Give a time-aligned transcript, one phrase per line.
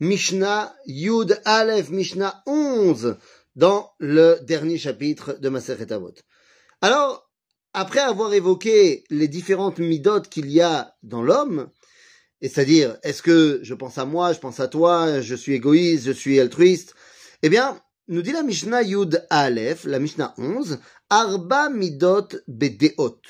[0.00, 3.16] Mishnah Yud Aleph, Mishnah 11,
[3.54, 6.12] dans le dernier chapitre de Maseret Avot.
[6.82, 7.30] Alors,
[7.72, 11.70] après avoir évoqué les différentes midotes qu'il y a dans l'homme,
[12.42, 16.04] et c'est-à-dire, est-ce que je pense à moi, je pense à toi, je suis égoïste,
[16.04, 16.94] je suis altruiste,
[17.42, 20.78] eh bien, nous dit la Mishnah Yud Aleph, la Mishnah 11,
[21.08, 23.20] Arba midot bedeot.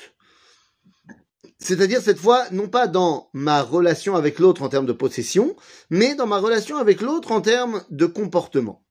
[1.67, 5.53] C'est-à-dire cette fois, non pas dans ma relation avec l'autre en termes de possession,
[5.89, 8.85] mais dans ma relation avec l'autre en termes de comportement.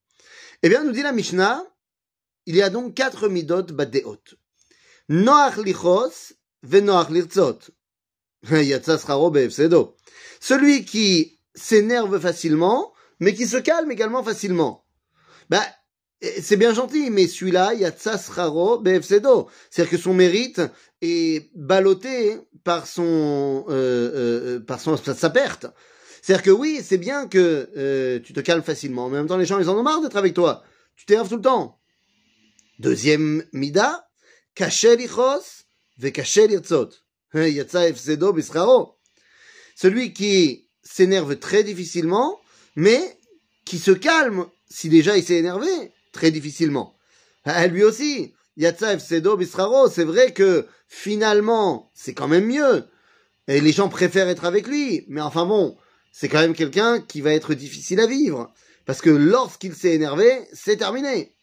[0.63, 1.65] Eh bien, nous dit la Mishnah,
[2.45, 4.21] il y a donc quatre midot badeot.
[5.09, 6.35] Noach lichos
[6.65, 7.61] venoach lirtzot.
[10.41, 14.85] Celui qui s'énerve facilement, mais qui se calme également facilement.
[15.49, 15.63] Ben,
[16.21, 19.49] c'est bien gentil, mais celui-là, il y a tsasraro befsedo.
[19.71, 20.63] C'est-à-dire que son mérite
[21.03, 25.67] est ballotté par son, euh, euh, par son, sa perte.
[26.23, 29.37] C'est-à-dire que oui, c'est bien que euh, tu te calmes facilement, mais en même temps,
[29.37, 30.65] les gens, ils en ont marre d'être avec toi.
[30.97, 31.79] Tu t'énerves tout le temps.
[32.79, 34.09] Deuxième mida,
[34.55, 35.65] kacher lichos
[35.99, 36.91] ve kacher lirzot.
[37.35, 38.97] Yatsa efsedo bisraro.
[39.77, 42.41] Celui qui s'énerve très difficilement,
[42.75, 43.19] mais
[43.65, 46.97] qui se calme si déjà il s'est énervé très difficilement.
[47.45, 52.85] À lui aussi, Yatsa Efsedo Bisraro, c'est vrai que finalement, c'est quand même mieux.
[53.47, 55.05] Et les gens préfèrent être avec lui.
[55.09, 55.77] Mais enfin bon,
[56.11, 58.53] c'est quand même quelqu'un qui va être difficile à vivre.
[58.87, 61.35] Parce que lorsqu'il s'est énervé, c'est terminé.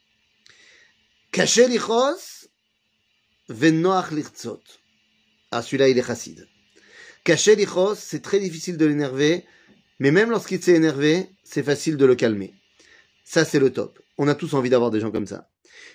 [1.32, 2.48] Caché lichos,
[3.48, 4.62] venoach lirtzot.
[5.52, 6.48] Ah, celui-là, il est chassid.
[7.24, 9.46] Caché lichos, c'est très difficile de l'énerver.
[10.00, 12.54] Mais même lorsqu'il s'est énervé, c'est facile de le calmer.
[13.24, 14.03] Ça, c'est le top.
[14.18, 15.50] On a tous envie d'avoir des gens comme ça.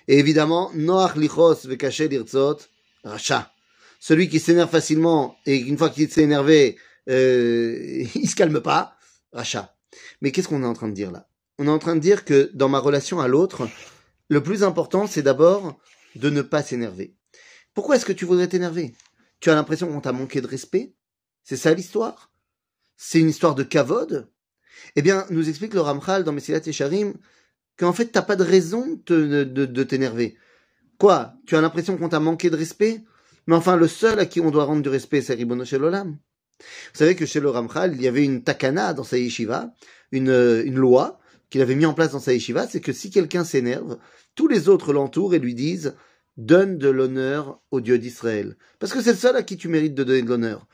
[0.09, 2.59] Et évidemment, Noach lichos vekaché lirtzot,
[3.05, 3.53] racha.
[4.01, 8.97] Celui qui s'énerve facilement et une fois qu'il s'est énervé, euh, il se calme pas,
[9.33, 9.75] racha.
[10.21, 11.29] Mais qu'est-ce qu'on est en train de dire là?
[11.59, 13.69] On est en train de dire que dans ma relation à l'autre,
[14.29, 15.79] le plus important, c'est d'abord
[16.15, 17.17] de ne pas s'énerver.
[17.75, 18.95] Pourquoi est-ce que tu voudrais t'énerver?
[19.41, 20.95] Tu as l'impression qu'on t'a manqué de respect?
[21.43, 22.33] C'est ça l'histoire?
[22.97, 24.29] C'est une histoire de kavod?
[24.97, 27.15] Eh bien, nous explique le Ramchal dans Messilat Yesharim
[27.79, 30.37] qu'en fait, t'as pas de raison de, de, t'énerver.
[30.99, 33.03] Quoi Tu as l'impression qu'on t'a manqué de respect?
[33.47, 36.19] Mais enfin, le seul à qui on doit rendre du respect, c'est Ribono Shel Olam.
[36.61, 39.73] Vous savez que chez le Ramchal, il y avait une takana dans sa yeshiva,
[40.11, 40.31] une,
[40.65, 43.99] une loi qu'il avait mis en place dans sa yeshiva, c'est que si quelqu'un s'énerve,
[44.35, 45.95] tous les autres l'entourent et lui disent
[46.37, 48.57] donne de l'honneur au Dieu d'Israël.
[48.79, 50.67] Parce que c'est le seul à qui tu mérites de donner de l'honneur.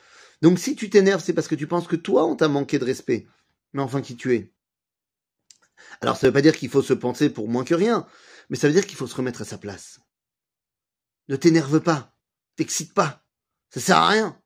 [0.42, 2.84] Donc si tu t'énerves, c'est parce que tu penses que toi, on t'a manqué de
[2.84, 3.26] respect.
[3.72, 4.52] Mais enfin, qui tu es?
[6.04, 8.06] Alors ça ne veut pas dire qu'il faut se penser pour moins que rien,
[8.50, 10.00] mais ça veut dire qu'il faut se remettre à sa place.
[11.28, 12.14] Ne t'énerve pas,
[12.56, 13.24] t'excite pas,
[13.70, 14.38] ça sert à rien.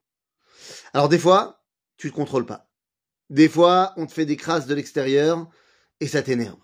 [0.93, 1.65] Alors des fois,
[1.97, 2.71] tu ne contrôles pas.
[3.29, 5.49] Des fois, on te fait des crasses de l'extérieur
[5.99, 6.61] et ça t'énerve.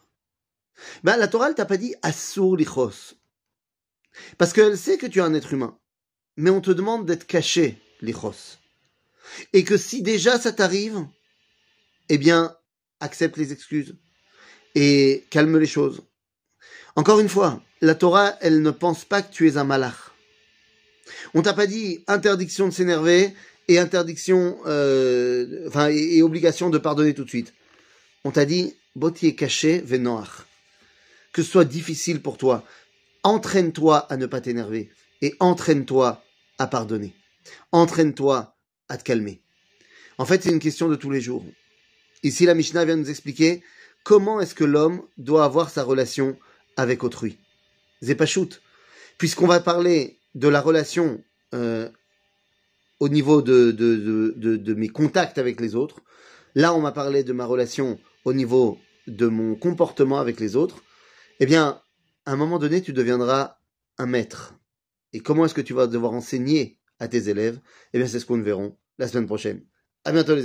[1.04, 3.16] Ben, la Torah, elle t'a pas dit assur lichos.
[4.38, 5.78] Parce qu'elle sait que tu es un être humain.
[6.38, 8.60] Mais on te demande d'être caché, lichos.
[9.52, 11.06] Et que si déjà ça t'arrive,
[12.08, 12.56] eh bien,
[13.02, 13.98] accepte les excuses
[14.76, 16.02] et calme les choses.
[16.96, 20.12] Encore une fois, la Torah, elle ne pense pas que tu es un malach.
[21.34, 23.34] On t'a pas dit interdiction de s'énerver
[23.68, 27.54] et interdiction, euh, enfin, et, obligation de pardonner tout de suite.
[28.24, 30.46] On t'a dit, boti est caché, venoach.
[31.34, 32.64] Que ce soit difficile pour toi,
[33.24, 34.90] entraîne-toi à ne pas t'énerver
[35.22, 36.24] et entraîne-toi
[36.58, 37.14] à pardonner.
[37.72, 38.56] Entraîne-toi
[38.88, 39.42] à te calmer.
[40.18, 41.44] En fait, c'est une question de tous les jours.
[42.24, 43.62] Ici, la Mishnah vient nous expliquer
[44.06, 46.38] comment est-ce que l'homme doit avoir sa relation
[46.78, 47.38] avec autrui?
[48.02, 48.62] Zépachout.
[49.18, 51.22] Puisqu'on va parler de la relation
[51.54, 51.90] euh,
[53.00, 56.02] au niveau de, mes contacts avec les autres,
[56.54, 58.78] là on m'a parlé de ma relation au niveau
[59.08, 60.84] de mon comportement avec les autres,
[61.40, 61.82] eh bien,
[62.26, 63.58] à un moment donné, tu deviendras
[63.98, 64.56] un maître.
[65.14, 67.60] Et comment est-ce que tu vas devoir enseigner à tes élèves?
[67.94, 69.64] Eh bien, c'est ce qu'on verra la semaine prochaine.
[70.06, 70.44] À bientôt les